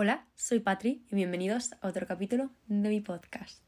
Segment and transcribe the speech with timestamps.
[0.00, 3.60] Hola, soy Patri y bienvenidos a otro capítulo de mi podcast.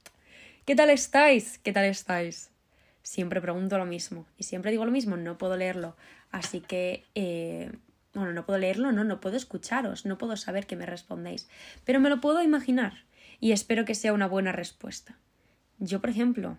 [0.65, 1.59] ¿Qué tal estáis?
[1.59, 2.53] ¿Qué tal estáis?
[3.03, 5.97] Siempre pregunto lo mismo y siempre digo lo mismo, no puedo leerlo.
[6.31, 7.73] Así que, eh,
[8.15, 11.49] bueno, no puedo leerlo, no, no puedo escucharos, no puedo saber que me respondéis,
[11.85, 13.07] pero me lo puedo imaginar
[13.41, 15.19] y espero que sea una buena respuesta.
[15.81, 16.59] Yo, por ejemplo,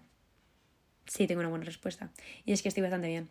[1.05, 2.11] sí tengo una buena respuesta
[2.43, 3.29] y es que estoy bastante bien.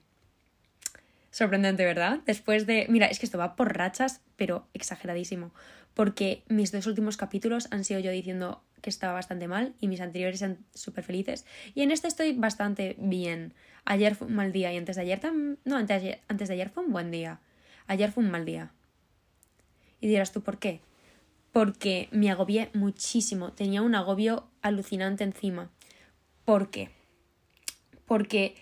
[1.32, 2.20] Sorprendente, ¿verdad?
[2.26, 2.86] Después de...
[2.88, 5.52] Mira, es que esto va por rachas, pero exageradísimo.
[5.94, 10.00] Porque mis dos últimos capítulos han sido yo diciendo que estaba bastante mal y mis
[10.00, 11.44] anteriores eran súper felices.
[11.74, 13.54] Y en este estoy bastante bien.
[13.84, 15.58] Ayer fue un mal día y antes de ayer también...
[15.64, 17.40] No, antes de ayer, antes de ayer fue un buen día.
[17.86, 18.72] Ayer fue un mal día.
[20.00, 20.80] Y dirás tú, ¿por qué?
[21.52, 23.52] Porque me agobié muchísimo.
[23.52, 25.70] Tenía un agobio alucinante encima.
[26.44, 26.90] ¿Por qué?
[28.06, 28.54] Porque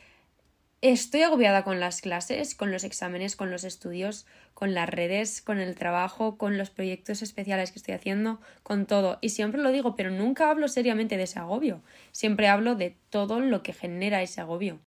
[0.81, 5.59] Estoy agobiada con las clases, con los exámenes, con los estudios, con las redes, con
[5.59, 9.19] el trabajo, con los proyectos especiales que estoy haciendo, con todo.
[9.21, 11.83] Y siempre lo digo, pero nunca hablo seriamente de ese agobio.
[12.13, 14.79] Siempre hablo de todo lo que genera ese agobio.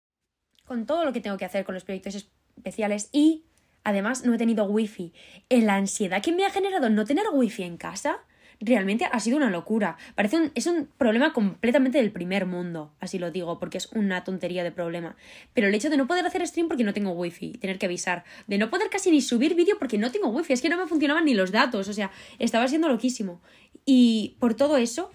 [0.65, 3.43] Con todo lo que tengo que hacer con los proyectos especiales y
[3.83, 5.11] además no he tenido wifi.
[5.49, 8.23] En la ansiedad que me ha generado no tener wifi en casa
[8.61, 9.97] realmente ha sido una locura.
[10.15, 14.23] Parece un, es un problema completamente del primer mundo, así lo digo, porque es una
[14.23, 15.15] tontería de problema.
[15.53, 18.23] Pero el hecho de no poder hacer stream porque no tengo wifi, tener que avisar,
[18.47, 20.87] de no poder casi ni subir vídeo porque no tengo wifi, es que no me
[20.87, 23.41] funcionaban ni los datos, o sea, estaba siendo loquísimo.
[23.85, 25.11] Y por todo eso,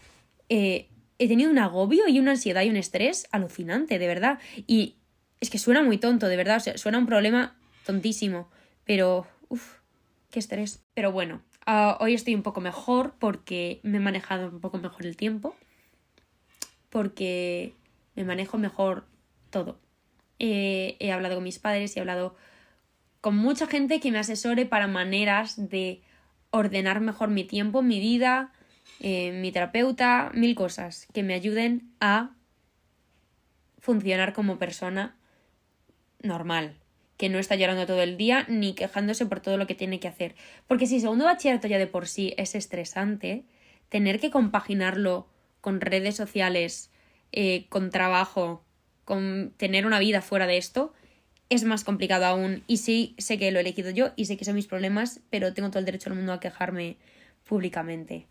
[0.48, 4.39] eh, he tenido un agobio y una ansiedad y un estrés alucinante, de verdad.
[4.67, 4.97] Y
[5.41, 8.50] es que suena muy tonto, de verdad, o sea, suena un problema tontísimo,
[8.84, 9.27] pero...
[9.48, 9.77] Uf,
[10.30, 10.84] qué estrés.
[10.94, 15.05] Pero bueno, Ah, hoy estoy un poco mejor porque me he manejado un poco mejor
[15.05, 15.56] el tiempo,
[16.91, 17.75] porque
[18.14, 19.06] me manejo mejor
[19.50, 19.78] todo.
[20.39, 22.36] he hablado con mis padres y he hablado
[23.20, 26.03] con mucha gente que me asesore para maneras de
[26.50, 28.53] ordenar mejor mi tiempo, mi vida,
[29.01, 32.30] eh, mi terapeuta, mil cosas que me ayuden a
[33.78, 35.17] funcionar como persona
[36.23, 36.77] normal,
[37.17, 40.09] que no está llorando todo el día ni quejándose por todo lo que tiene que
[40.09, 40.35] hacer.
[40.67, 43.45] Porque si segundo bachillerato ya de por sí es estresante,
[43.89, 45.27] tener que compaginarlo
[45.61, 46.91] con redes sociales,
[47.33, 48.63] eh, con trabajo,
[49.05, 50.93] con tener una vida fuera de esto,
[51.49, 52.63] es más complicado aún.
[52.67, 55.55] Y sí, sé que lo he elegido yo y sé que son mis problemas, pero
[55.55, 56.97] tengo todo el derecho del mundo a quejarme
[57.45, 58.27] públicamente.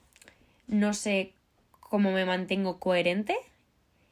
[0.68, 1.34] No sé
[1.80, 3.36] cómo me mantengo coherente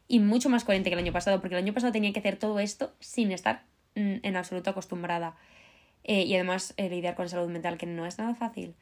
[0.07, 2.37] y mucho más coherente que el año pasado, porque el año pasado tenía que hacer
[2.37, 3.63] todo esto sin estar
[3.95, 5.35] en absoluto acostumbrada.
[6.03, 8.75] Eh, y además eh, lidiar con salud mental, que no es nada fácil.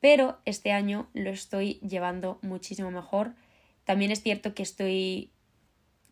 [0.00, 3.32] Pero este año lo estoy llevando muchísimo mejor.
[3.84, 5.30] También es cierto que estoy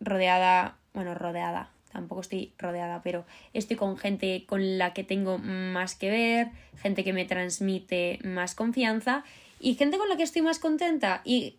[0.01, 5.95] rodeada, bueno, rodeada, tampoco estoy rodeada, pero estoy con gente con la que tengo más
[5.95, 9.25] que ver, gente que me transmite más confianza
[9.61, 11.59] y gente con la que estoy más contenta y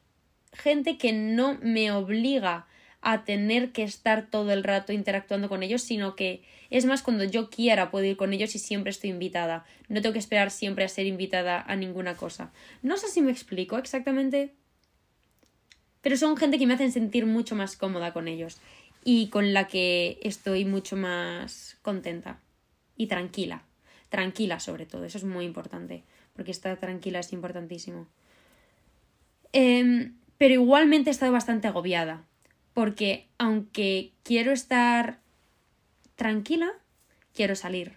[0.54, 2.68] gente que no me obliga
[3.02, 7.24] a tener que estar todo el rato interactuando con ellos, sino que es más cuando
[7.24, 9.66] yo quiera puedo ir con ellos y siempre estoy invitada.
[9.88, 12.52] No tengo que esperar siempre a ser invitada a ninguna cosa.
[12.81, 14.53] No sé si me explico exactamente,
[16.02, 18.57] pero son gente que me hacen sentir mucho más cómoda con ellos
[19.03, 22.40] y con la que estoy mucho más contenta
[22.97, 23.63] y tranquila.
[24.09, 26.03] Tranquila sobre todo, eso es muy importante,
[26.34, 28.07] porque estar tranquila es importantísimo.
[29.53, 32.27] Em, pero igualmente he estado bastante agobiada
[32.78, 35.18] porque aunque quiero estar
[36.16, 36.72] tranquila,
[37.34, 37.94] quiero salir.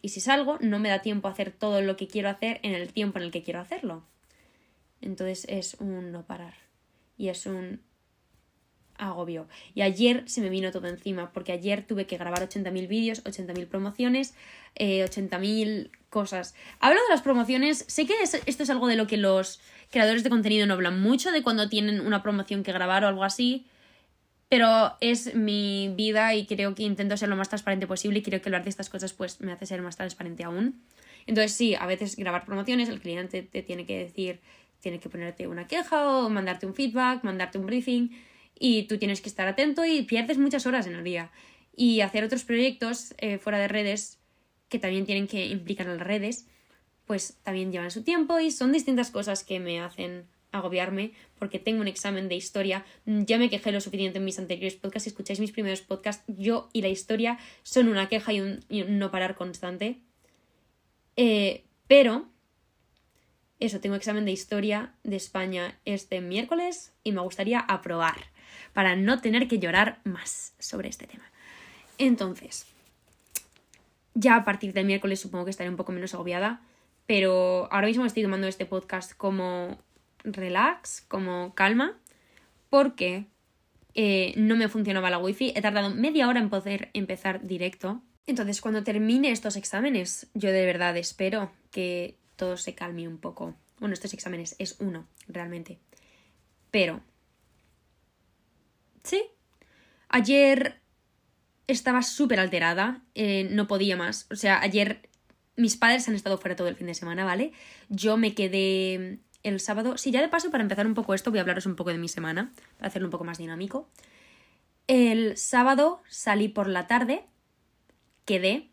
[0.00, 2.72] Y si salgo, no me da tiempo a hacer todo lo que quiero hacer en
[2.72, 4.02] el tiempo en el que quiero hacerlo.
[5.02, 6.54] Entonces es un no parar.
[7.18, 7.82] Y es un
[8.96, 9.46] agobio.
[9.74, 13.66] Y ayer se me vino todo encima, porque ayer tuve que grabar 80.000 vídeos, 80.000
[13.66, 14.32] promociones,
[14.74, 16.54] eh, 80.000 cosas.
[16.80, 20.30] Hablo de las promociones, sé que esto es algo de lo que los creadores de
[20.30, 23.66] contenido no hablan mucho, de cuando tienen una promoción que grabar o algo así,
[24.54, 28.40] pero es mi vida y creo que intento ser lo más transparente posible y creo
[28.40, 30.80] que hablar de estas cosas pues me hace ser más transparente aún.
[31.26, 34.38] Entonces sí, a veces grabar promociones, el cliente te tiene que decir,
[34.78, 38.10] tiene que ponerte una queja o mandarte un feedback, mandarte un briefing
[38.56, 41.32] y tú tienes que estar atento y pierdes muchas horas en el día.
[41.74, 44.20] Y hacer otros proyectos eh, fuera de redes
[44.68, 46.46] que también tienen que implicar a las redes,
[47.06, 50.28] pues también llevan su tiempo y son distintas cosas que me hacen
[50.58, 52.84] agobiarme porque tengo un examen de historia.
[53.04, 55.04] Ya me quejé lo suficiente en mis anteriores podcasts.
[55.04, 58.60] Si escucháis mis primeros podcasts, yo y la historia son una queja y un,
[58.98, 59.98] no parar constante.
[61.16, 62.28] Eh, pero,
[63.60, 68.16] eso, tengo examen de historia de España este miércoles y me gustaría aprobar
[68.72, 71.24] para no tener que llorar más sobre este tema.
[71.98, 72.66] Entonces,
[74.14, 76.60] ya a partir del miércoles supongo que estaré un poco menos agobiada,
[77.06, 79.78] pero ahora mismo estoy tomando este podcast como
[80.24, 81.98] relax, como calma,
[82.70, 83.26] porque
[83.94, 85.52] eh, no me funcionaba la wifi.
[85.54, 88.02] He tardado media hora en poder empezar directo.
[88.26, 93.54] Entonces, cuando termine estos exámenes, yo de verdad espero que todo se calme un poco.
[93.78, 95.78] Bueno, estos exámenes es uno, realmente.
[96.70, 97.02] Pero...
[99.02, 99.22] Sí.
[100.08, 100.80] Ayer
[101.66, 104.26] estaba súper alterada, eh, no podía más.
[104.30, 105.08] O sea, ayer
[105.56, 107.52] mis padres han estado fuera todo el fin de semana, ¿vale?
[107.88, 109.96] Yo me quedé el sábado.
[109.96, 111.98] Sí, ya de paso, para empezar un poco esto, voy a hablaros un poco de
[111.98, 113.88] mi semana, para hacerlo un poco más dinámico.
[114.88, 117.24] El sábado salí por la tarde,
[118.24, 118.70] quedé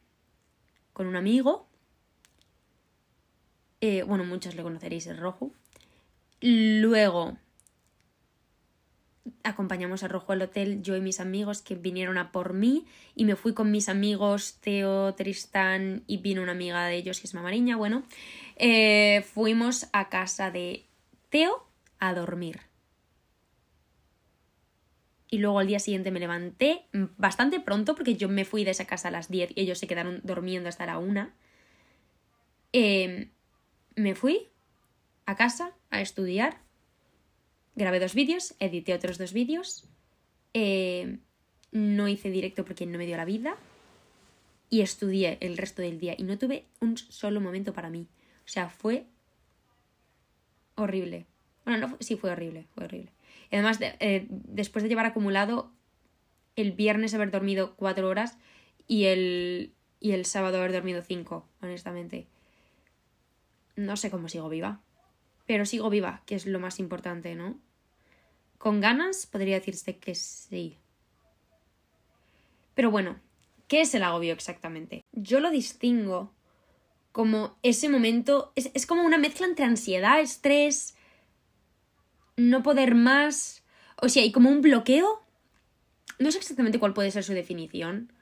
[0.93, 1.67] con un amigo.
[3.81, 5.51] Eh, bueno, muchos le conoceréis, el rojo.
[6.41, 7.37] Luego
[9.43, 12.85] acompañamos a Rojo al hotel, yo y mis amigos que vinieron a por mí
[13.15, 17.27] y me fui con mis amigos Teo, Tristán y vino una amiga de ellos que
[17.27, 18.03] es Mamariña, bueno,
[18.55, 20.85] eh, fuimos a casa de
[21.29, 21.65] Teo
[21.99, 22.61] a dormir.
[25.29, 26.83] Y luego al día siguiente me levanté
[27.17, 29.87] bastante pronto porque yo me fui de esa casa a las 10 y ellos se
[29.87, 31.29] quedaron durmiendo hasta la 1.
[32.73, 33.29] Em,
[33.95, 34.49] me fui
[35.25, 36.59] a casa a estudiar
[37.75, 39.89] grabé dos vídeos, edité otros dos vídeos,
[40.53, 41.17] eh,
[41.71, 43.57] no hice directo porque no me dio la vida
[44.69, 48.07] y estudié el resto del día y no tuve un solo momento para mí.
[48.45, 49.05] O sea, fue
[50.75, 51.25] horrible.
[51.65, 53.11] Bueno, no, sí fue horrible, fue horrible.
[53.51, 55.71] Y además, eh, después de llevar acumulado
[56.55, 58.37] el viernes haber dormido cuatro horas
[58.87, 62.27] y el, y el sábado haber dormido cinco, honestamente.
[63.75, 64.81] No sé cómo sigo viva.
[65.45, 67.59] Pero sigo viva, que es lo más importante, ¿no?
[68.57, 70.77] Con ganas podría decirse que sí.
[72.75, 73.19] Pero bueno,
[73.67, 75.03] ¿qué es el agobio exactamente?
[75.11, 76.31] Yo lo distingo
[77.11, 80.95] como ese momento, es, como una mezcla entre ansiedad, estrés,
[82.37, 83.63] no poder más,
[84.01, 85.21] o sea, y como un bloqueo.
[86.19, 88.13] No sé exactamente cuál puede ser su definición.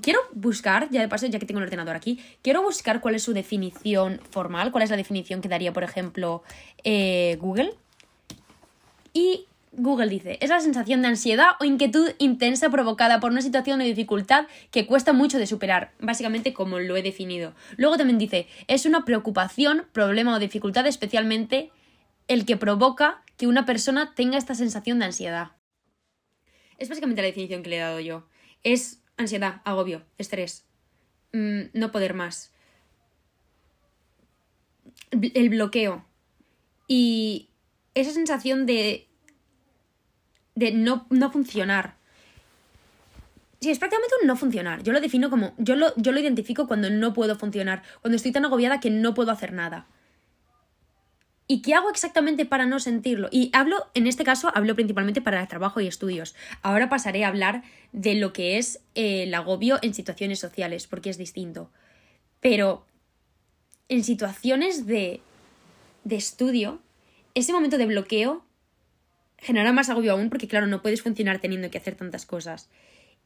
[0.00, 3.22] Quiero buscar, ya de paso, ya que tengo el ordenador aquí, quiero buscar cuál es
[3.22, 6.42] su definición formal, cuál es la definición que daría, por ejemplo,
[6.84, 7.74] eh, Google.
[9.12, 9.46] Y
[9.76, 13.84] Google dice, es la sensación de ansiedad o inquietud intensa provocada por una situación de
[13.84, 17.54] dificultad que cuesta mucho de superar, básicamente como lo he definido.
[17.76, 21.70] Luego también dice, es una preocupación, problema o dificultad especialmente
[22.28, 25.52] el que provoca que una persona tenga esta sensación de ansiedad.
[26.78, 28.26] Es básicamente la definición que le he dado yo.
[28.62, 30.64] Es ansiedad, agobio, estrés,
[31.32, 32.52] mm, no poder más,
[35.10, 36.04] el bloqueo
[36.88, 37.48] y
[37.94, 39.08] esa sensación de
[40.54, 41.96] de no, no funcionar.
[43.60, 44.82] Sí, es prácticamente un no funcionar.
[44.82, 45.54] Yo lo defino como.
[45.58, 47.82] Yo lo, yo lo identifico cuando no puedo funcionar.
[48.02, 49.86] Cuando estoy tan agobiada que no puedo hacer nada.
[51.46, 53.28] ¿Y qué hago exactamente para no sentirlo?
[53.30, 56.34] Y hablo, en este caso, hablo principalmente para trabajo y estudios.
[56.62, 57.62] Ahora pasaré a hablar
[57.92, 61.70] de lo que es eh, el agobio en situaciones sociales, porque es distinto.
[62.40, 62.86] Pero
[63.88, 65.20] en situaciones de,
[66.04, 66.80] de estudio,
[67.34, 68.44] ese momento de bloqueo
[69.36, 72.70] genera más agobio aún porque, claro, no puedes funcionar teniendo que hacer tantas cosas.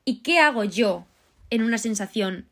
[0.04, 1.06] ¿Y qué hago yo
[1.50, 2.48] en una sensación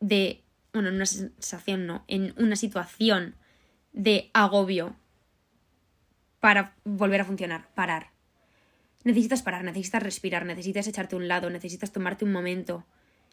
[0.00, 0.42] de...
[0.72, 3.36] Bueno, en una sensación no, en una situación
[3.92, 4.96] de agobio
[6.44, 8.10] para volver a funcionar, parar.
[9.02, 12.84] Necesitas parar, necesitas respirar, necesitas echarte a un lado, necesitas tomarte un momento.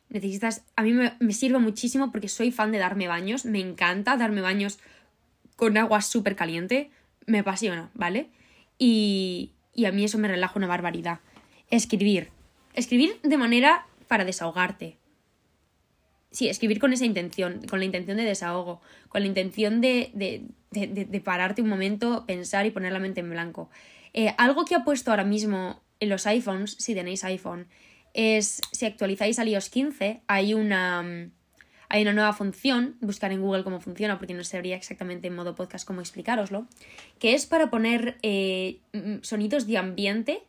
[0.07, 0.63] Necesitas...
[0.77, 4.79] A mí me, sirve muchísimo porque soy fan de darme baños, me encanta darme baños
[5.57, 6.89] con agua súper caliente,
[7.25, 8.29] me apasiona, ¿vale?
[8.77, 11.19] Y, y a mí eso me relaja una barbaridad.
[11.69, 12.29] Escribir.
[12.75, 14.95] Escribir de manera para desahogarte.
[16.31, 21.21] Sí, escribir con esa intención, con la intención de desahogo, con la intención de, de,
[21.21, 23.69] pararte un momento, pensar y poner la mente en blanco.
[24.13, 27.67] Eh, algo que ha puesto ahora mismo en los iPhones, si tenéis iPhone,
[28.13, 31.29] es si actualizáis al iOS 15, hay una,
[31.89, 35.55] hay una nueva función, buscar en Google cómo funciona, porque no sabría exactamente en modo
[35.55, 36.67] podcast cómo explicároslo,
[37.19, 38.79] que es para poner eh,
[39.21, 40.43] sonidos de ambiente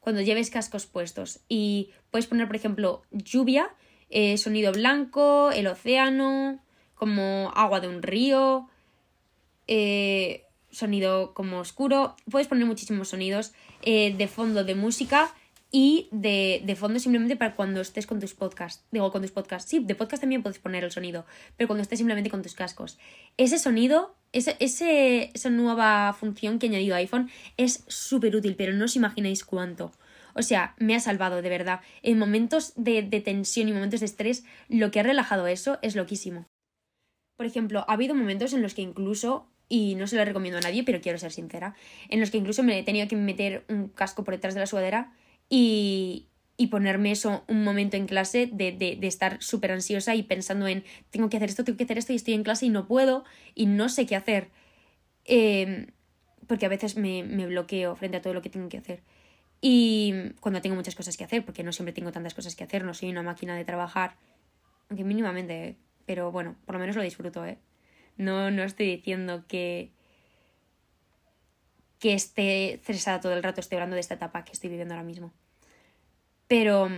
[0.00, 1.40] cuando lleves cascos puestos.
[1.48, 3.70] Y puedes poner, por ejemplo, lluvia,
[4.10, 6.60] eh, sonido blanco, el océano,
[6.94, 8.68] como agua de un río,
[9.66, 12.16] eh, sonido como oscuro.
[12.30, 13.52] Puedes poner muchísimos sonidos
[13.84, 15.34] de fondo de música
[15.76, 18.84] y de, de, fondo simplemente para cuando estés con tus podcasts.
[18.92, 19.68] Digo, con tus podcasts.
[19.68, 22.96] Sí, de podcast también puedes poner el sonido, pero cuando estés simplemente con tus cascos.
[23.38, 28.72] Ese sonido, ese, ese, esa nueva función que ha añadido iPhone es súper útil, pero
[28.72, 29.90] no os imagináis cuánto.
[30.34, 31.80] O sea, me ha salvado, de verdad.
[32.02, 35.96] En momentos de, de tensión y momentos de estrés, lo que ha relajado eso es
[35.96, 36.46] loquísimo.
[37.36, 40.62] Por ejemplo, ha habido momentos en los que incluso, y no se lo recomiendo a
[40.62, 41.74] nadie, pero quiero ser sincera,
[42.08, 44.66] en los que incluso me he tenido que meter un casco por detrás de la
[44.66, 45.12] sudadera
[45.48, 50.66] y, y ponerme eso un momento en clase de, de, estar súper ansiosa y pensando
[50.68, 52.86] en tengo que hacer esto, tengo que hacer esto y estoy en clase y no
[52.86, 54.48] puedo y no sé qué hacer.
[55.24, 55.88] Eh,
[56.46, 59.02] porque a veces me, me bloqueo frente a todo lo que tengo que hacer.
[59.60, 62.84] Y cuando tengo muchas cosas que hacer, porque no siempre tengo tantas cosas que hacer,
[62.84, 64.16] no soy una máquina de trabajar,
[64.90, 67.56] aunque mínimamente, pero bueno, por lo menos lo disfruto, ¿eh?
[68.16, 69.92] No, no estoy diciendo que,
[71.98, 75.06] que esté estresada todo el rato, estoy hablando de esta etapa que estoy viviendo ahora
[75.06, 75.32] mismo.
[76.48, 76.88] Pero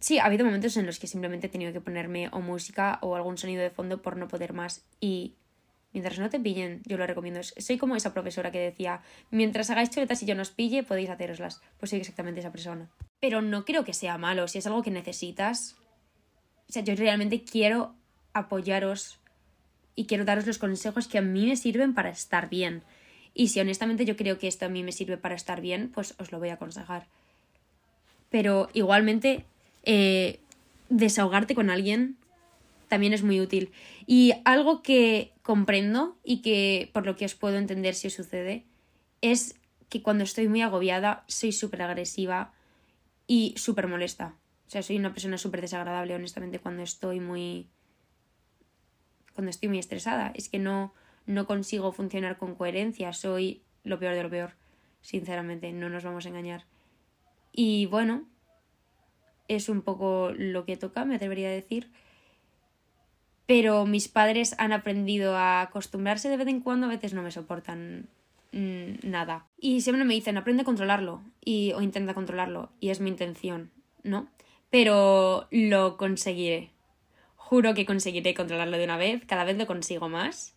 [0.00, 3.16] sí, ha habido momentos en los que simplemente he tenido que ponerme o música o
[3.16, 4.84] algún sonido de fondo por no poder más.
[5.00, 5.36] Y
[5.92, 7.40] mientras no te pillen, yo lo recomiendo.
[7.42, 9.00] Soy como esa profesora que decía,
[9.30, 11.60] mientras hagáis chuletas y yo no os pille, podéis haceroslas.
[11.78, 12.90] Pues soy exactamente esa persona.
[13.20, 15.76] Pero no creo que sea malo, si es algo que necesitas.
[16.68, 17.94] O sea, yo realmente quiero
[18.32, 19.20] apoyaros
[19.96, 22.82] y quiero daros los consejos que a mí me sirven para estar bien.
[23.34, 26.14] Y si honestamente yo creo que esto a mí me sirve para estar bien, pues
[26.18, 27.08] os lo voy a aconsejar
[28.30, 29.44] pero igualmente
[29.84, 30.40] eh,
[30.88, 32.16] desahogarte con alguien
[32.88, 33.72] también es muy útil.
[34.06, 38.64] Y algo que comprendo y que por lo que os puedo entender si sucede
[39.22, 39.56] es
[39.88, 42.52] que cuando estoy muy agobiada soy súper agresiva
[43.26, 44.36] y súper molesta.
[44.68, 47.68] O sea, soy una persona súper desagradable, honestamente, cuando estoy muy.
[49.36, 50.32] Cuando estoy muy estresada.
[50.34, 50.92] Es que no,
[51.26, 53.12] no consigo funcionar con coherencia.
[53.12, 54.54] Soy lo peor de lo peor.
[55.00, 56.64] Sinceramente, no nos vamos a engañar.
[57.52, 58.24] Y bueno,
[59.46, 61.90] es un poco lo que toca, me atrevería a decir.
[63.46, 67.30] Pero mis padres han aprendido a acostumbrarse de vez en cuando, a veces no me
[67.30, 68.08] soportan
[68.52, 69.46] mm, nada.
[69.58, 72.70] Y siempre me dicen, aprende a controlarlo y, o intenta controlarlo.
[72.80, 73.70] Y es mi intención,
[74.02, 74.28] ¿no?
[74.70, 76.70] Pero lo conseguiré.
[77.48, 80.56] Juro que conseguiré controlarlo de una vez, cada vez lo consigo más.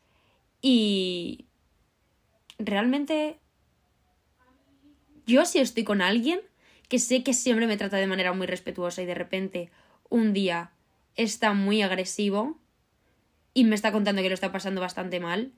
[0.59, 1.45] Y
[2.57, 3.37] realmente
[5.27, 6.41] yo si estoy con alguien,
[6.87, 9.69] que sé que siempre me trata de manera muy respetuosa y de repente
[10.09, 10.71] un día
[11.13, 12.57] está muy agresivo
[13.53, 15.53] y me está contando que lo está pasando bastante mal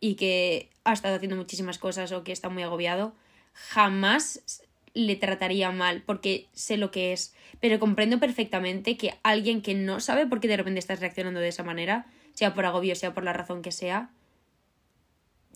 [0.00, 3.14] y que ha estado haciendo muchísimas cosas o que está muy agobiado,
[3.54, 4.65] jamás
[4.96, 10.00] le trataría mal porque sé lo que es, pero comprendo perfectamente que alguien que no
[10.00, 13.22] sabe por qué de repente estás reaccionando de esa manera, sea por agobio, sea por
[13.22, 14.08] la razón que sea,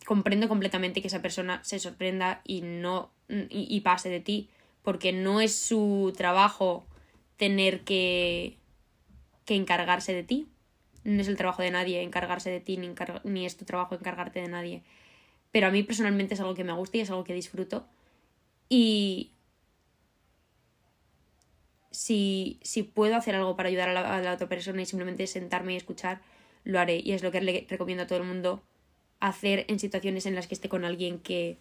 [0.05, 4.51] comprendo completamente que esa persona se sorprenda y no y, pase de ti
[4.83, 6.85] porque no es su trabajo
[7.39, 8.59] tener que,
[9.47, 10.49] que encargarse de ti.
[11.05, 12.93] No es el trabajo de nadie encargarse de ti, ni,
[13.25, 14.83] ni es tu trabajo encargarte de nadie.
[15.51, 17.87] Pero a mí personalmente es algo que me gusta y es algo que disfruto.
[18.71, 19.33] Y
[21.91, 25.77] si, si puedo hacer algo para ayudar a la, otra persona y simplemente sentarme y
[25.77, 26.23] escuchar,
[26.65, 27.03] lo haré.
[27.05, 28.63] Y es lo que le recomiendo a todo el mundo
[29.19, 31.59] hacer en situaciones en las que esté con alguien que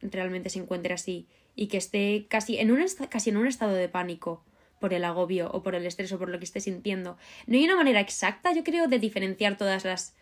[0.00, 1.26] realmente se encuentre así
[1.56, 4.44] y que esté casi en un, casi en un estado de pánico
[4.78, 7.16] por el agobio o por el estrés o por lo que esté sintiendo.
[7.46, 10.14] No hay una manera exacta, yo creo, de diferenciar todas las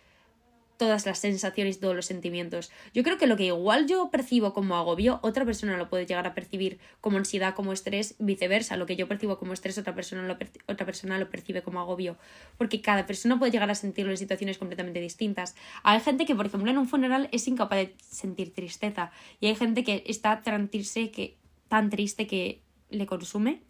[0.77, 2.71] todas las sensaciones todos los sentimientos.
[2.93, 6.27] Yo creo que lo que igual yo percibo como agobio, otra persona lo puede llegar
[6.27, 8.77] a percibir como ansiedad, como estrés, viceversa.
[8.77, 12.17] Lo que yo percibo como estrés, otra persona lo, otra persona lo percibe como agobio.
[12.59, 15.55] Porque cada persona puede llegar a sentirlo en situaciones completamente distintas.
[15.83, 19.11] Hay gente que, por ejemplo, en un funeral es incapaz de sentir tristeza.
[19.41, 21.37] Y hay gente que está tan que,
[21.69, 23.63] tan triste que le consume.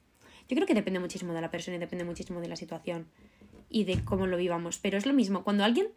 [0.49, 3.06] Yo creo que depende muchísimo de la persona y depende muchísimo de la situación
[3.68, 4.78] y de cómo lo vivamos.
[4.78, 5.42] Pero es lo mismo.
[5.42, 5.88] Cuando alguien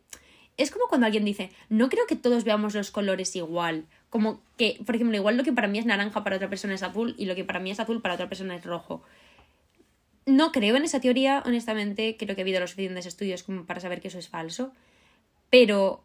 [0.57, 3.85] es como cuando alguien dice, no creo que todos veamos los colores igual.
[4.09, 6.83] Como que, por ejemplo, igual lo que para mí es naranja para otra persona es
[6.83, 9.03] azul y lo que para mí es azul para otra persona es rojo.
[10.25, 13.79] No creo en esa teoría, honestamente, creo que ha habido los suficientes estudios como para
[13.79, 14.73] saber que eso es falso.
[15.49, 16.03] Pero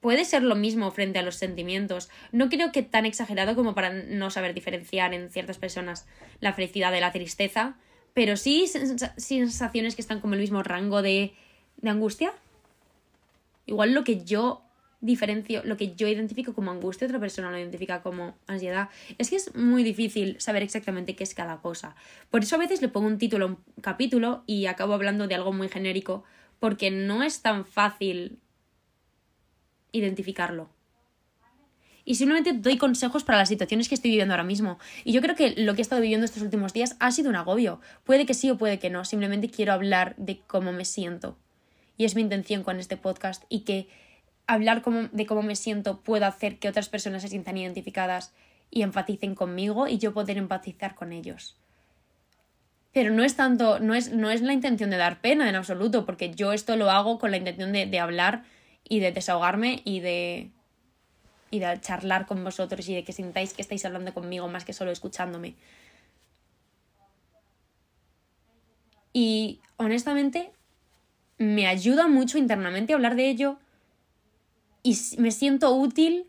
[0.00, 2.10] puede ser lo mismo frente a los sentimientos.
[2.30, 6.06] No creo que tan exagerado como para no saber diferenciar en ciertas personas
[6.40, 7.76] la felicidad de la tristeza,
[8.12, 11.32] pero sí sensaciones que están como el mismo rango de,
[11.78, 12.34] de angustia.
[13.66, 14.62] Igual lo que yo
[15.02, 18.88] diferencio, lo que yo identifico como angustia, otra persona lo identifica como ansiedad.
[19.18, 21.94] Es que es muy difícil saber exactamente qué es cada cosa.
[22.30, 25.34] Por eso a veces le pongo un título a un capítulo y acabo hablando de
[25.34, 26.24] algo muy genérico,
[26.60, 28.38] porque no es tan fácil
[29.90, 30.70] identificarlo.
[32.04, 34.78] Y simplemente doy consejos para las situaciones que estoy viviendo ahora mismo.
[35.04, 37.36] Y yo creo que lo que he estado viviendo estos últimos días ha sido un
[37.36, 37.80] agobio.
[38.04, 39.04] Puede que sí o puede que no.
[39.04, 41.36] Simplemente quiero hablar de cómo me siento
[41.96, 43.88] y es mi intención con este podcast y que
[44.46, 44.82] hablar
[45.12, 48.32] de cómo me siento pueda hacer que otras personas se sientan identificadas
[48.70, 51.56] y empaticen conmigo y yo poder empatizar con ellos.
[52.92, 56.04] Pero no es tanto, no es, no es la intención de dar pena en absoluto,
[56.04, 58.44] porque yo esto lo hago con la intención de, de hablar
[58.86, 60.50] y de desahogarme y de,
[61.50, 64.72] y de charlar con vosotros y de que sintáis que estáis hablando conmigo más que
[64.72, 65.54] solo escuchándome.
[69.12, 70.50] Y honestamente
[71.38, 73.58] me ayuda mucho internamente hablar de ello
[74.82, 76.26] y me siento útil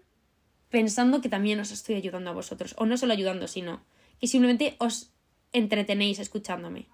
[0.69, 2.75] pensando que también os estoy ayudando a vosotros.
[2.77, 3.83] O no solo ayudando, sino
[4.19, 5.11] que simplemente os
[5.51, 6.87] entretenéis escuchándome.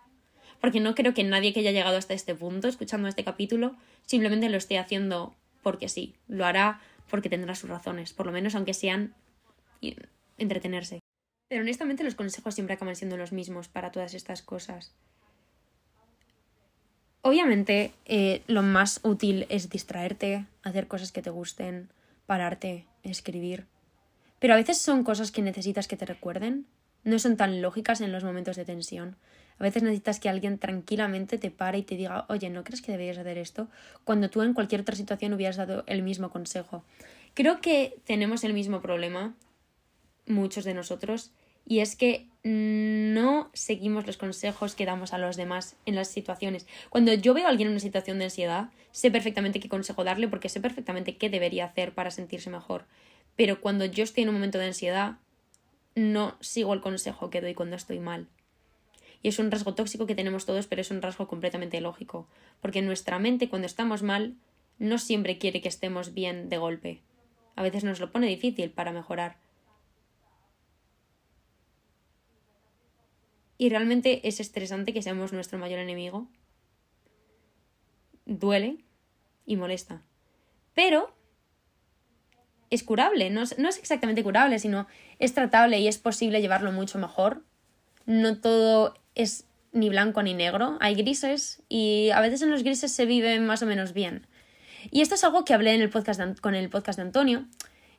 [0.59, 3.75] Porque no creo que nadie que haya llegado hasta este punto, escuchando este capítulo,
[4.05, 6.15] simplemente lo esté haciendo porque sí.
[6.27, 9.15] Lo hará porque tendrá sus razones, por lo menos aunque sean
[10.37, 10.99] entretenerse.
[11.47, 14.93] Pero honestamente los consejos siempre acaban siendo los mismos para todas estas cosas.
[17.21, 21.89] Obviamente eh, lo más útil es distraerte, hacer cosas que te gusten,
[22.25, 23.65] pararte, escribir.
[24.39, 26.65] Pero a veces son cosas que necesitas que te recuerden.
[27.03, 29.17] No son tan lógicas en los momentos de tensión.
[29.57, 32.93] A veces necesitas que alguien tranquilamente te pare y te diga, oye, ¿no crees que
[32.93, 33.67] deberías hacer esto?
[34.05, 36.83] Cuando tú en cualquier otra situación hubieras dado el mismo consejo.
[37.33, 39.35] Creo que tenemos el mismo problema,
[40.25, 41.31] muchos de nosotros,
[41.69, 46.65] y es que no seguimos los consejos que damos a los demás en las situaciones.
[46.89, 50.27] Cuando yo veo a alguien en una situación de ansiedad, sé perfectamente qué consejo darle
[50.27, 52.85] porque sé perfectamente qué debería hacer para sentirse mejor.
[53.35, 55.17] Pero cuando yo estoy en un momento de ansiedad,
[55.93, 58.27] no sigo el consejo que doy cuando estoy mal.
[59.21, 62.27] Y es un rasgo tóxico que tenemos todos, pero es un rasgo completamente lógico.
[62.61, 64.33] Porque nuestra mente, cuando estamos mal,
[64.79, 67.01] no siempre quiere que estemos bien de golpe.
[67.55, 69.37] A veces nos lo pone difícil para mejorar.
[73.59, 76.29] Y realmente es estresante que seamos nuestro mayor enemigo.
[78.25, 78.85] Duele
[79.45, 80.01] y molesta.
[80.73, 81.13] Pero
[82.69, 84.87] es curable, no es, no es exactamente curable, sino
[85.19, 87.43] es tratable y es posible llevarlo mucho mejor.
[88.05, 92.93] No todo es ni blanco ni negro, hay grises y a veces en los grises
[92.93, 94.25] se vive más o menos bien.
[94.89, 97.45] Y esto es algo que hablé en el podcast con el podcast de Antonio,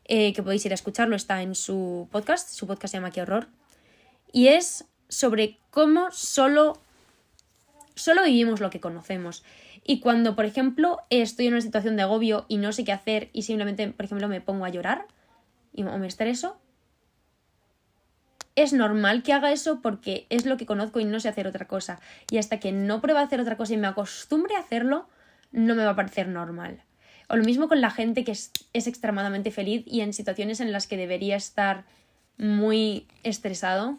[0.06, 3.20] eh, que podéis ir a escucharlo, está en su podcast, su podcast se llama Qué
[3.20, 3.48] horror,
[4.32, 6.80] y es sobre cómo solo,
[7.94, 9.44] solo vivimos lo que conocemos.
[9.84, 13.28] Y cuando, por ejemplo, estoy en una situación de agobio y no sé qué hacer
[13.32, 15.06] y simplemente, por ejemplo, me pongo a llorar
[15.72, 16.58] y, o me estreso,
[18.56, 21.66] es normal que haga eso porque es lo que conozco y no sé hacer otra
[21.66, 22.00] cosa.
[22.30, 25.08] Y hasta que no pruebe a hacer otra cosa y me acostumbre a hacerlo,
[25.50, 26.82] no me va a parecer normal.
[27.28, 30.72] O lo mismo con la gente que es, es extremadamente feliz y en situaciones en
[30.72, 31.84] las que debería estar
[32.36, 33.98] muy estresado,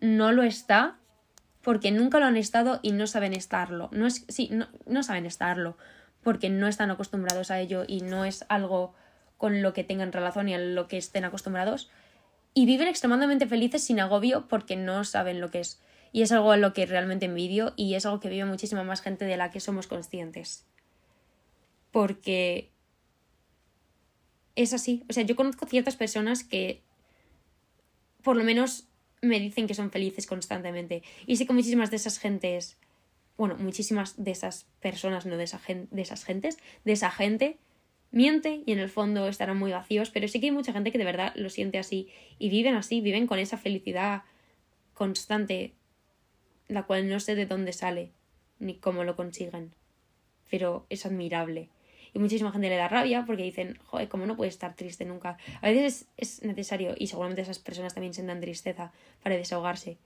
[0.00, 0.98] no lo está
[1.62, 3.88] porque nunca lo han estado y no saben estarlo.
[3.92, 5.76] No es, sí, no, no saben estarlo
[6.22, 8.94] porque no están acostumbrados a ello y no es algo
[9.36, 11.90] con lo que tengan relación y a lo que estén acostumbrados
[12.54, 15.80] y viven extremadamente felices sin agobio porque no saben lo que es.
[16.10, 19.00] Y es algo a lo que realmente envidio y es algo que vive muchísima más
[19.00, 20.66] gente de la que somos conscientes.
[21.92, 22.72] Porque
[24.56, 25.04] es así.
[25.08, 26.82] O sea, yo conozco ciertas personas que
[28.22, 28.87] por lo menos
[29.22, 31.02] me dicen que son felices constantemente.
[31.26, 32.78] Y sé que muchísimas de esas gentes,
[33.36, 37.58] bueno, muchísimas de esas personas, no de, esa de esas gentes, de esa gente,
[38.10, 40.98] miente y en el fondo estarán muy vacíos, pero sí que hay mucha gente que
[40.98, 44.22] de verdad lo siente así y viven así, viven con esa felicidad
[44.94, 45.74] constante,
[46.68, 48.12] la cual no sé de dónde sale
[48.58, 49.74] ni cómo lo consiguen,
[50.50, 51.68] pero es admirable.
[52.12, 55.36] Y muchísima gente le da rabia porque dicen, joder, ¿cómo no puede estar triste nunca?
[55.60, 58.92] A veces es, es necesario y seguramente esas personas también sientan tristeza
[59.22, 59.98] para desahogarse.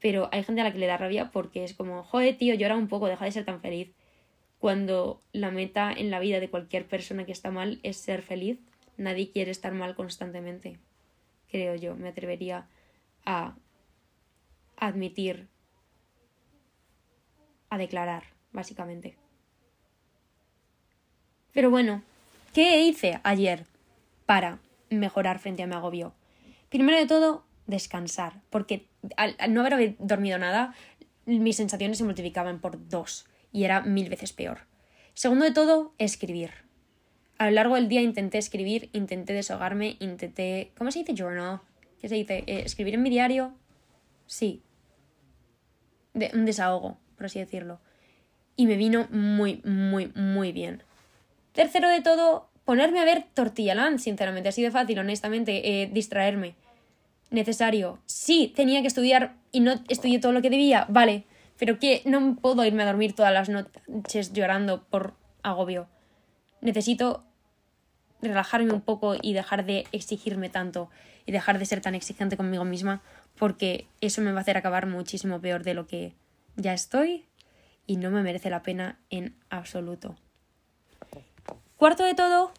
[0.00, 2.76] Pero hay gente a la que le da rabia porque es como, joder, tío, llora
[2.76, 3.90] un poco, deja de ser tan feliz
[4.60, 8.58] cuando la meta en la vida de cualquier persona que está mal es ser feliz,
[8.98, 10.78] nadie quiere estar mal constantemente.
[11.50, 12.68] Creo yo, me atrevería
[13.24, 13.56] a
[14.76, 15.48] admitir,
[17.70, 19.16] a declarar, básicamente.
[21.52, 22.02] Pero bueno,
[22.54, 23.64] ¿qué hice ayer
[24.26, 24.58] para
[24.88, 26.14] mejorar frente a mi agobio?
[26.68, 28.86] Primero de todo, descansar, porque
[29.16, 30.74] al, no haber dormido nada,
[31.26, 34.60] mis sensaciones se multiplicaban por dos y era mil veces peor.
[35.14, 36.50] Segundo de todo, escribir.
[37.38, 40.72] A lo largo del día intenté escribir, intenté desahogarme, intenté...
[40.76, 41.60] ¿Cómo se dice journal?
[42.00, 42.44] ¿Qué se dice?
[42.46, 43.54] Eh, ¿Escribir en mi diario?
[44.26, 44.62] Sí.
[46.14, 47.80] De, un desahogo, por así decirlo.
[48.56, 50.82] Y me vino muy, muy, muy bien.
[51.52, 54.48] Tercero de todo, ponerme a ver Tortilla Land, sinceramente.
[54.48, 56.54] Ha sido fácil, honestamente, eh, distraerme.
[57.30, 57.98] Necesario.
[58.06, 60.86] Sí, tenía que estudiar y no estudié todo lo que debía.
[60.88, 61.24] Vale,
[61.58, 65.88] pero que no puedo irme a dormir todas las noches llorando por agobio.
[66.60, 67.24] Necesito
[68.22, 70.90] relajarme un poco y dejar de exigirme tanto
[71.26, 73.02] y dejar de ser tan exigente conmigo misma
[73.38, 76.14] porque eso me va a hacer acabar muchísimo peor de lo que
[76.56, 77.26] ya estoy
[77.86, 80.16] y no me merece la pena en absoluto.
[81.80, 82.52] Cuarto de todo,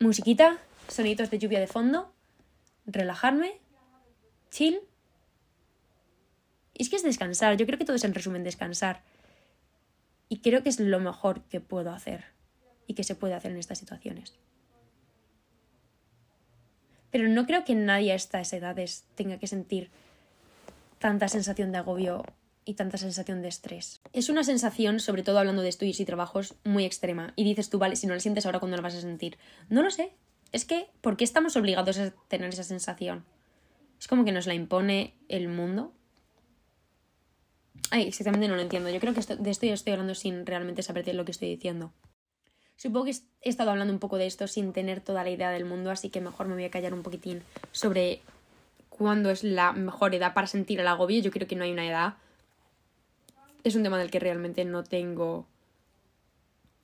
[0.00, 2.12] musiquita, sonidos de lluvia de fondo,
[2.86, 3.52] relajarme,
[4.50, 4.80] chill.
[6.74, 9.02] Y es que es descansar, yo creo que todo es en resumen descansar.
[10.28, 12.24] Y creo que es lo mejor que puedo hacer
[12.88, 14.34] y que se puede hacer en estas situaciones.
[17.12, 19.88] Pero no creo que nadie a estas edades tenga que sentir
[20.98, 22.24] tanta sensación de agobio
[22.64, 24.00] y tanta sensación de estrés.
[24.12, 27.32] Es una sensación, sobre todo hablando de estudios y trabajos, muy extrema.
[27.36, 29.38] Y dices tú, vale, si no la sientes ahora, ¿cuándo la vas a sentir?
[29.68, 30.12] No lo sé.
[30.52, 33.24] Es que, ¿por qué estamos obligados a tener esa sensación?
[33.98, 35.92] Es como que nos la impone el mundo.
[37.90, 38.90] Ay, exactamente no lo entiendo.
[38.90, 41.92] Yo creo que de esto ya estoy hablando sin realmente saber lo que estoy diciendo.
[42.76, 45.64] Supongo que he estado hablando un poco de esto sin tener toda la idea del
[45.64, 48.22] mundo, así que mejor me voy a callar un poquitín sobre
[48.88, 51.20] cuándo es la mejor edad para sentir el agobio.
[51.20, 52.14] Yo creo que no hay una edad.
[53.64, 55.46] Es un tema del que realmente no tengo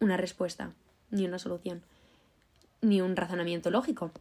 [0.00, 0.72] una respuesta,
[1.10, 1.82] ni una solución,
[2.80, 4.12] ni un razonamiento lógico.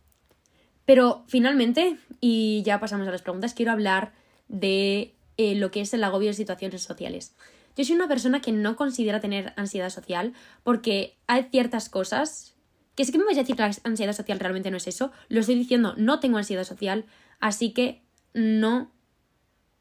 [0.86, 4.14] Pero finalmente, y ya pasamos a las preguntas, quiero hablar
[4.48, 7.36] de eh, lo que es el agobio de situaciones sociales.
[7.76, 12.56] Yo soy una persona que no considera tener ansiedad social porque hay ciertas cosas
[12.96, 15.12] que sí que me vais a decir que la ansiedad social realmente no es eso.
[15.30, 17.06] Lo estoy diciendo, no tengo ansiedad social,
[17.40, 18.02] así que
[18.34, 18.92] no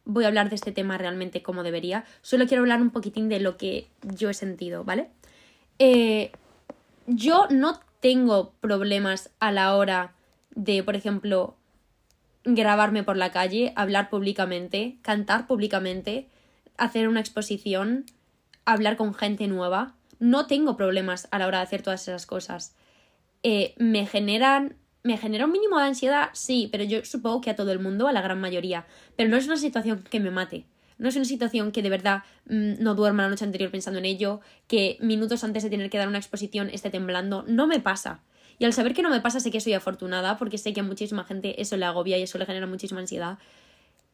[0.06, 2.04] voy a hablar de este tema realmente como debería.
[2.22, 5.08] Solo quiero hablar un poquitín de lo que yo he sentido, ¿vale?
[5.78, 6.32] Eh,
[7.06, 10.14] yo no tengo problemas a la hora
[10.54, 11.56] de, por ejemplo,
[12.44, 16.28] grabarme por la calle, hablar públicamente, cantar públicamente,
[16.78, 18.06] hacer una exposición,
[18.64, 19.94] hablar con gente nueva.
[20.18, 22.74] No tengo problemas a la hora de hacer todas esas cosas.
[23.42, 24.76] Eh, me generan.
[25.06, 26.30] ¿Me genera un mínimo de ansiedad?
[26.32, 28.86] Sí, pero yo supongo que a todo el mundo, a la gran mayoría.
[29.14, 30.66] Pero no es una situación que me mate.
[30.98, 34.04] No es una situación que de verdad mm, no duerma la noche anterior pensando en
[34.04, 37.44] ello, que minutos antes de tener que dar una exposición esté temblando.
[37.46, 38.24] No me pasa.
[38.58, 40.82] Y al saber que no me pasa, sé que soy afortunada, porque sé que a
[40.82, 43.38] muchísima gente eso le agobia y eso le genera muchísima ansiedad.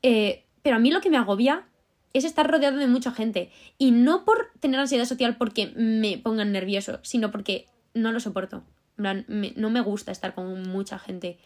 [0.02, 1.64] Eh, pero a mí lo que me agobia
[2.12, 3.50] es estar rodeado de mucha gente.
[3.78, 8.62] Y no por tener ansiedad social porque me pongan nervioso, sino porque no lo soporto.
[9.02, 11.38] No me gusta estar con mucha gente.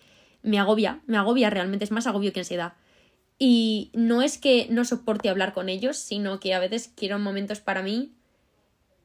[0.42, 2.75] Me agobia, me agobia realmente, es más agobio que ansiedad.
[3.38, 7.61] Y no es que no soporte hablar con ellos, sino que a veces quiero momentos
[7.61, 8.12] para mí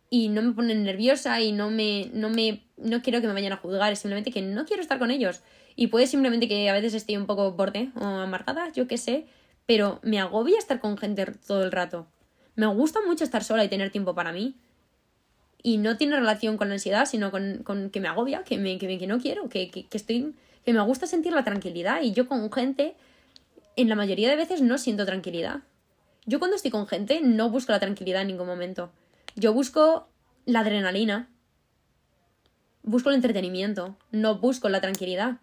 [0.09, 3.53] y no me ponen nerviosa y no me, no me, no quiero que me vayan
[3.53, 5.41] a juzgar, es simplemente que no quiero estar con ellos.
[5.75, 9.25] Y puede simplemente que a veces estoy un poco borde o amargada, yo qué sé,
[9.65, 12.07] pero me agobia estar con gente todo el rato.
[12.55, 14.55] Me gusta mucho estar sola y tener tiempo para mí.
[15.63, 19.08] Y no tiene relación con la ansiedad, sino con, que me agobia, que, me, que,
[19.08, 20.34] no quiero, que, que, estoy.
[20.65, 22.02] que me gusta sentir la tranquilidad.
[22.02, 22.95] Y yo con gente,
[23.76, 25.62] en la mayoría de veces no siento tranquilidad.
[26.26, 28.91] Yo cuando estoy con gente no busco la tranquilidad en ningún momento.
[29.36, 30.08] Yo busco
[30.45, 31.30] la adrenalina.
[32.84, 33.95] Busco el entretenimiento.
[34.12, 35.38] No busco la tranquilidad.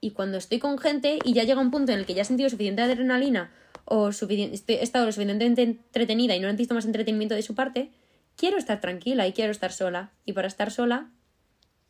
[0.00, 2.24] Y cuando estoy con gente y ya llega un punto en el que ya he
[2.24, 3.52] sentido suficiente adrenalina
[3.84, 7.90] o he estado lo suficientemente entretenida y no necesito más entretenimiento de su parte,
[8.36, 10.12] quiero estar tranquila y quiero estar sola.
[10.24, 11.10] Y para estar sola,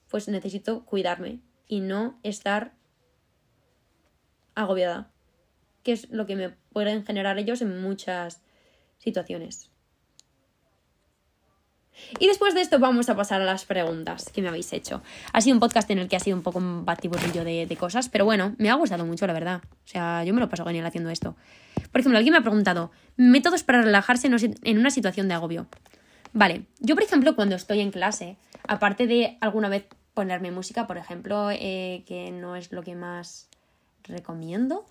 [0.08, 2.74] pues necesito cuidarme y no estar
[4.54, 5.10] agobiada,
[5.82, 8.42] que es lo que me pueden generar ellos en muchas
[8.98, 9.70] situaciones.
[12.18, 15.02] Y después de esto vamos a pasar a las preguntas que me habéis hecho.
[15.32, 17.76] Ha sido un podcast en el que ha sido un poco un batiburrillo de, de
[17.76, 19.62] cosas, pero bueno, me ha gustado mucho, la verdad.
[19.64, 21.36] O sea, yo me lo paso genial haciendo esto.
[21.90, 25.66] Por ejemplo, alguien me ha preguntado, métodos para relajarse en una situación de agobio.
[26.32, 30.96] Vale, yo por ejemplo cuando estoy en clase, aparte de alguna vez ponerme música, por
[30.96, 33.48] ejemplo, eh, que no es lo que más
[34.04, 34.86] recomiendo,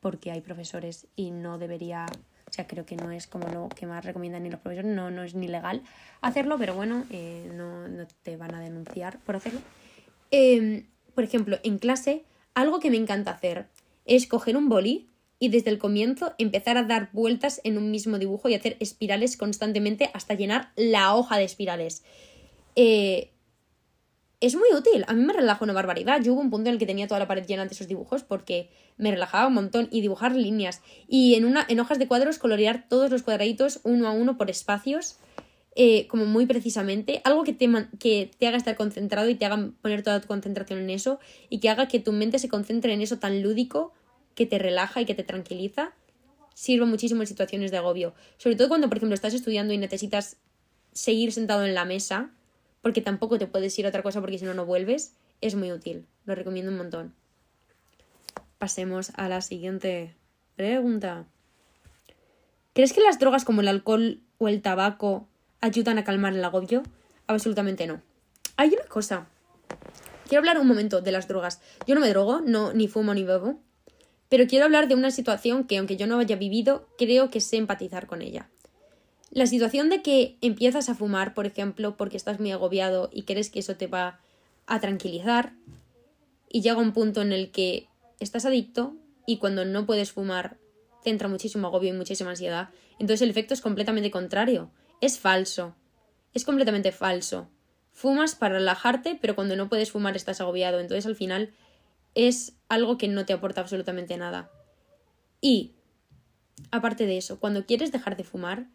[0.00, 2.06] porque hay profesores y no debería
[2.48, 5.10] o sea, creo que no es como lo que más recomiendan ni los profesores, no,
[5.10, 5.82] no es ni legal
[6.20, 9.60] hacerlo, pero bueno, eh, no, no, te van a denunciar por hacerlo.
[10.30, 13.66] Em, por ejemplo, en clase, algo que me encanta hacer
[14.04, 18.18] es coger un boli y desde el comienzo empezar a dar vueltas en un mismo
[18.18, 22.04] dibujo y hacer espirales constantemente hasta llenar la hoja de espirales.
[22.74, 23.32] Eh,
[24.40, 25.04] es muy útil.
[25.08, 26.20] A mí me relaja una barbaridad.
[26.22, 28.22] Yo hubo un punto en el que tenía toda la pared llena de esos dibujos
[28.22, 30.82] porque me relajaba un montón y dibujar líneas.
[31.08, 34.50] Y en, una, en hojas de cuadros colorear todos los cuadraditos uno a uno por
[34.50, 35.16] espacios,
[35.74, 37.22] eh, como muy precisamente.
[37.24, 37.68] Algo que te,
[37.98, 41.18] que te haga estar concentrado y te haga poner toda tu concentración en eso
[41.48, 43.94] y que haga que tu mente se concentre en eso tan lúdico
[44.36, 45.92] que te relaja y que te tranquiliza.
[46.54, 48.14] Sirve muchísimo en situaciones de agobio.
[48.36, 50.36] Sobre todo cuando, por ejemplo, estás estudiando y necesitas
[50.92, 52.30] seguir sentado en la mesa
[52.80, 55.72] porque tampoco te puedes ir a otra cosa porque si no, no vuelves, es muy
[55.72, 56.06] útil.
[56.24, 57.14] Lo recomiendo un montón.
[58.58, 60.14] Pasemos a la siguiente
[60.54, 61.26] pregunta.
[62.74, 65.26] ¿Crees que las drogas como el alcohol o el tabaco
[65.60, 66.82] ayudan a calmar el agobio?
[67.26, 68.02] Absolutamente no.
[68.56, 69.26] Hay una cosa.
[70.28, 71.60] Quiero hablar un momento de las drogas.
[71.86, 73.58] Yo no me drogo, no, ni fumo ni bebo.
[74.28, 77.56] Pero quiero hablar de una situación que, aunque yo no haya vivido, creo que sé
[77.56, 78.48] empatizar con ella.
[79.30, 83.50] La situación de que empiezas a fumar, por ejemplo, porque estás muy agobiado y crees
[83.50, 84.20] que eso te va
[84.66, 85.52] a tranquilizar,
[86.48, 87.88] y llega un punto en el que
[88.20, 90.56] estás adicto y cuando no puedes fumar
[91.02, 92.70] te entra muchísimo agobio y muchísima ansiedad.
[92.98, 94.70] Entonces el efecto es completamente contrario.
[95.00, 95.74] Es falso.
[96.32, 97.48] Es completamente falso.
[97.92, 100.80] Fumas para relajarte, pero cuando no puedes fumar estás agobiado.
[100.80, 101.52] Entonces al final
[102.16, 104.50] es algo que no te aporta absolutamente nada.
[105.40, 105.74] Y,
[106.72, 108.66] aparte de eso, cuando quieres dejar de fumar,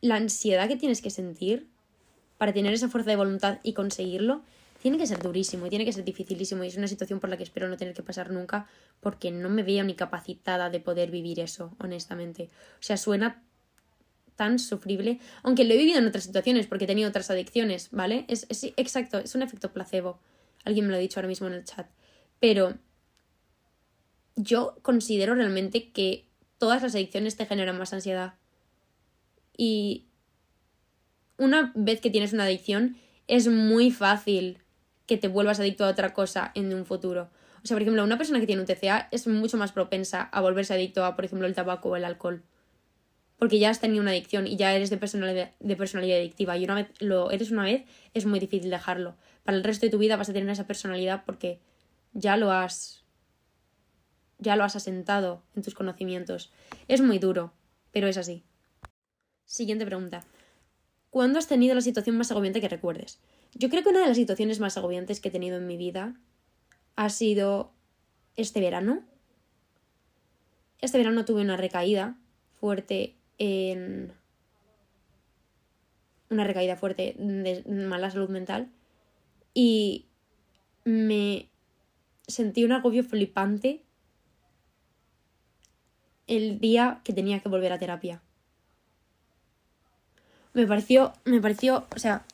[0.00, 1.68] la ansiedad que tienes que sentir
[2.38, 4.42] para tener esa fuerza de voluntad y conseguirlo
[4.80, 7.36] tiene que ser durísimo y tiene que ser dificilísimo y es una situación por la
[7.36, 8.66] que espero no tener que pasar nunca
[9.00, 12.48] porque no me veo ni capacitada de poder vivir eso, honestamente.
[12.80, 13.42] O sea, suena
[14.36, 18.24] tan sufrible, aunque lo he vivido en otras situaciones porque he tenido otras adicciones, ¿vale?
[18.28, 20.18] Es, es exacto, es un efecto placebo.
[20.64, 21.86] Alguien me lo ha dicho ahora mismo en el chat.
[22.40, 22.74] Pero
[24.36, 26.26] yo considero realmente que
[26.58, 28.34] todas las adicciones te generan más ansiedad.
[29.56, 30.06] Y
[31.36, 32.96] una vez que tienes una adicción,
[33.28, 34.58] es muy fácil
[35.06, 37.30] que te vuelvas adicto a otra cosa en un futuro.
[37.62, 40.40] O sea, por ejemplo, una persona que tiene un TCA es mucho más propensa a
[40.40, 42.42] volverse adicto a, por ejemplo, el tabaco o el alcohol.
[43.38, 46.56] Porque ya has tenido una adicción y ya eres de personalidad, de personalidad adictiva.
[46.56, 49.14] Y una vez lo eres una vez, es muy difícil dejarlo.
[49.44, 51.58] Para el resto de tu vida vas a tener esa personalidad porque
[52.12, 53.04] ya lo has.
[54.38, 56.50] ya lo has asentado en tus conocimientos.
[56.88, 57.52] Es muy duro,
[57.92, 58.42] pero es así.
[59.44, 60.24] Siguiente pregunta.
[61.10, 63.20] ¿Cuándo has tenido la situación más agobiante que recuerdes?
[63.54, 66.14] Yo creo que una de las situaciones más agobiantes que he tenido en mi vida
[66.96, 67.72] ha sido
[68.36, 69.02] este verano.
[70.80, 72.16] Este verano tuve una recaída
[72.60, 74.14] fuerte en...
[76.30, 78.70] una recaída fuerte de mala salud mental
[79.52, 80.06] y
[80.84, 81.29] me
[82.30, 83.82] sentí un agobio flipante
[86.26, 88.22] el día que tenía que volver a terapia.
[90.52, 92.24] Me pareció, me pareció, o sea,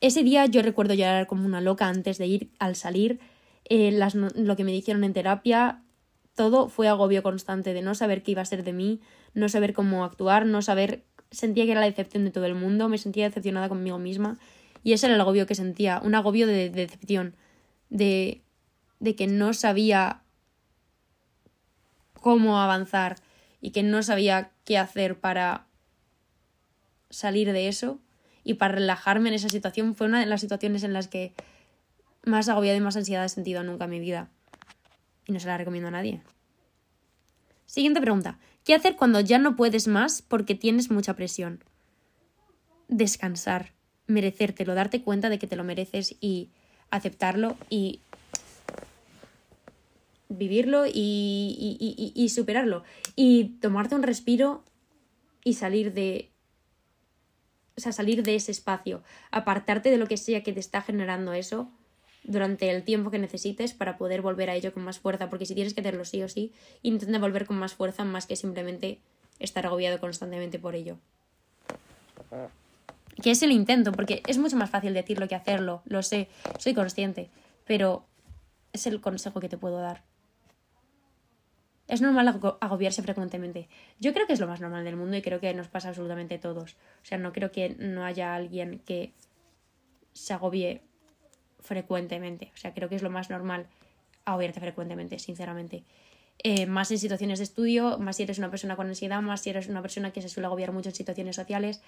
[0.00, 3.20] ese día yo recuerdo llorar como una loca antes de ir al salir.
[3.64, 5.82] Eh, las, lo que me dijeron en terapia,
[6.34, 9.00] todo fue agobio constante de no saber qué iba a ser de mí,
[9.34, 11.04] no saber cómo actuar, no saber.
[11.30, 14.38] Sentía que era la decepción de todo el mundo, me sentía decepcionada conmigo misma.
[14.82, 17.34] Y ese era el agobio que sentía, un agobio de, de decepción,
[17.88, 18.42] de,
[19.04, 20.22] de que no sabía
[22.20, 23.16] cómo avanzar
[23.60, 25.66] y que no sabía qué hacer para
[27.10, 28.00] salir de eso
[28.44, 31.34] y para relajarme en esa situación fue una de las situaciones en las que
[32.24, 34.30] más agobiada y más ansiedad he sentido nunca en mi vida.
[35.26, 36.22] Y no se la recomiendo a nadie.
[37.66, 38.38] Siguiente pregunta.
[38.64, 41.62] ¿Qué hacer cuando ya no puedes más porque tienes mucha presión?
[42.88, 43.72] Descansar,
[44.06, 46.48] merecértelo, darte cuenta de que te lo mereces y
[46.90, 48.00] aceptarlo y
[50.36, 52.84] vivirlo y, y, y, y superarlo.
[53.16, 54.64] Y tomarte un respiro
[55.42, 56.30] y salir de
[57.76, 61.32] o sea, salir de ese espacio, apartarte de lo que sea que te está generando
[61.32, 61.68] eso
[62.22, 65.54] durante el tiempo que necesites para poder volver a ello con más fuerza, porque si
[65.54, 69.00] tienes que hacerlo sí o sí, intenta volver con más fuerza más que simplemente
[69.40, 70.98] estar agobiado constantemente por ello.
[73.22, 76.74] Que es el intento, porque es mucho más fácil decirlo que hacerlo, lo sé, soy
[76.74, 77.28] consciente,
[77.66, 78.06] pero
[78.72, 80.02] es el consejo que te puedo dar.
[81.94, 83.68] Es normal agobiarse frecuentemente.
[84.00, 86.34] Yo creo que es lo más normal del mundo y creo que nos pasa absolutamente
[86.34, 86.72] a todos.
[86.72, 89.12] O sea, no creo que no haya alguien que
[90.12, 90.82] se agobie
[91.60, 92.50] frecuentemente.
[92.52, 93.68] O sea, creo que es lo más normal
[94.24, 95.84] agobiarte frecuentemente, sinceramente.
[96.42, 99.50] Eh, más en situaciones de estudio, más si eres una persona con ansiedad, más si
[99.50, 101.80] eres una persona que se suele agobiar mucho en situaciones sociales,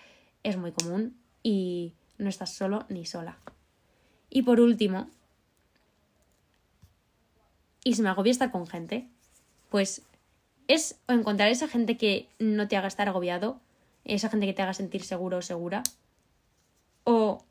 [0.45, 3.41] es muy común y no estás solo ni sola.
[4.31, 5.11] Y por último,
[7.83, 9.09] y se me agobia estar con gente,
[9.69, 10.03] pues
[10.69, 13.61] es encontrar esa gente que no te haga estar agobiado,
[14.05, 15.83] esa gente que te haga sentir seguro o segura,
[17.05, 17.45] o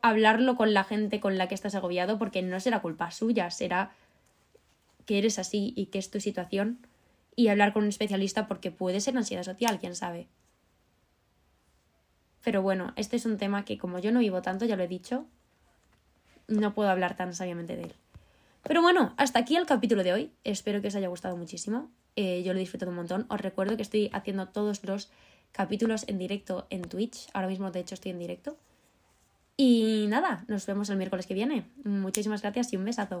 [0.00, 3.92] hablarlo con la gente con la que estás agobiado, porque no será culpa suya, será
[5.06, 6.78] que eres así y que es tu situación,
[7.36, 10.28] y hablar con un especialista porque puede ser ansiedad social, quién sabe.
[12.42, 14.88] Pero bueno, este es un tema que como yo no vivo tanto, ya lo he
[14.88, 15.24] dicho,
[16.48, 17.94] no puedo hablar tan sabiamente de él.
[18.62, 20.30] Pero bueno, hasta aquí el capítulo de hoy.
[20.44, 21.90] Espero que os haya gustado muchísimo.
[22.14, 23.26] Eh, yo lo he disfrutado un montón.
[23.28, 25.10] Os recuerdo que estoy haciendo todos los
[25.50, 27.28] capítulos en directo en Twitch.
[27.32, 28.56] Ahora mismo, de hecho, estoy en directo.
[29.56, 31.66] Y nada, nos vemos el miércoles que viene.
[31.84, 33.20] Muchísimas gracias y un besazo.